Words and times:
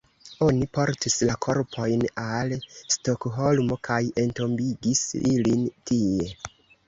Oni 0.43 0.67
portis 0.77 1.17
la 1.29 1.33
korpojn 1.45 2.05
al 2.23 2.55
Stokholmo 2.95 3.77
kaj 3.89 3.99
entombigis 4.23 5.03
ilin 5.35 5.63
tie. 5.91 6.33